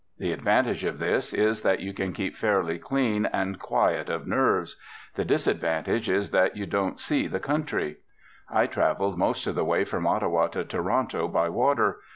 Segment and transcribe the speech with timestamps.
[0.17, 4.77] The advantage of this is that you can keep fairly clean and quiet of nerves;
[5.13, 7.97] the disadvantage is that you don't 'see the country.'
[8.49, 11.97] I travelled most of the way from Ottawa to Toronto by water.